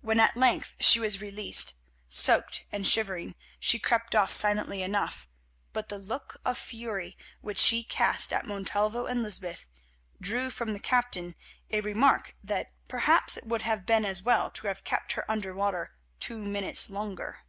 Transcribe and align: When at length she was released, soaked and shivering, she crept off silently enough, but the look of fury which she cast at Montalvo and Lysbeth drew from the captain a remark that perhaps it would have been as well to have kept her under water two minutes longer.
When 0.00 0.20
at 0.20 0.38
length 0.38 0.76
she 0.80 0.98
was 0.98 1.20
released, 1.20 1.74
soaked 2.08 2.64
and 2.72 2.86
shivering, 2.86 3.34
she 3.58 3.78
crept 3.78 4.14
off 4.14 4.32
silently 4.32 4.80
enough, 4.82 5.28
but 5.74 5.90
the 5.90 5.98
look 5.98 6.38
of 6.46 6.56
fury 6.56 7.18
which 7.42 7.58
she 7.58 7.84
cast 7.84 8.32
at 8.32 8.46
Montalvo 8.46 9.04
and 9.04 9.22
Lysbeth 9.22 9.68
drew 10.18 10.48
from 10.48 10.72
the 10.72 10.80
captain 10.80 11.34
a 11.70 11.82
remark 11.82 12.34
that 12.42 12.72
perhaps 12.88 13.36
it 13.36 13.44
would 13.44 13.60
have 13.60 13.84
been 13.84 14.06
as 14.06 14.22
well 14.22 14.50
to 14.50 14.66
have 14.66 14.82
kept 14.82 15.12
her 15.12 15.30
under 15.30 15.54
water 15.54 15.92
two 16.20 16.42
minutes 16.42 16.88
longer. 16.88 17.40